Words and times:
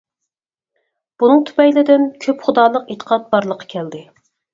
بۇنىڭ 1.23 1.43
تۈپەيلىدىن، 1.49 2.07
كۆپ 2.23 2.41
خۇدالىق 2.47 2.89
ئېتىقاد 2.95 3.29
بارلىققا 3.35 3.69
كەلدى. 3.75 4.03